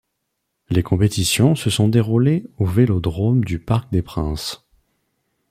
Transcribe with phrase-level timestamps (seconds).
[0.71, 4.65] Les compétitions se sont déroulées au vélodrome du Parc des Princes.